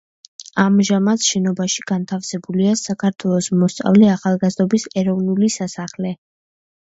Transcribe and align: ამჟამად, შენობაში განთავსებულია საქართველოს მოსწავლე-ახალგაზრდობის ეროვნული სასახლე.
ამჟამად, 0.61 1.25
შენობაში 1.31 1.83
განთავსებულია 1.91 2.71
საქართველოს 2.81 3.51
მოსწავლე-ახალგაზრდობის 3.65 4.87
ეროვნული 5.03 5.51
სასახლე. 5.59 6.15